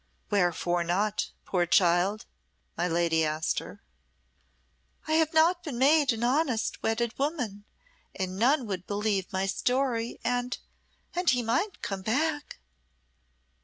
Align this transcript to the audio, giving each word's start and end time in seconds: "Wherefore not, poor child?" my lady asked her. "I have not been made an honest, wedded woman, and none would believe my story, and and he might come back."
"Wherefore 0.31 0.83
not, 0.83 1.29
poor 1.45 1.67
child?" 1.67 2.25
my 2.75 2.87
lady 2.87 3.23
asked 3.23 3.59
her. 3.59 3.83
"I 5.07 5.11
have 5.11 5.31
not 5.31 5.61
been 5.63 5.77
made 5.77 6.11
an 6.11 6.23
honest, 6.23 6.81
wedded 6.81 7.19
woman, 7.19 7.65
and 8.15 8.39
none 8.39 8.65
would 8.65 8.87
believe 8.87 9.31
my 9.31 9.45
story, 9.45 10.19
and 10.23 10.57
and 11.15 11.29
he 11.29 11.43
might 11.43 11.83
come 11.83 12.01
back." 12.01 12.57